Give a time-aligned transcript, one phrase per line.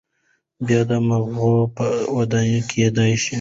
[0.65, 1.85] بيا د مزغو پۀ
[2.29, 3.29] دوايانو کېدے شي